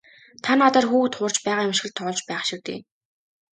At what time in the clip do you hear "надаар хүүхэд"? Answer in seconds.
0.59-1.13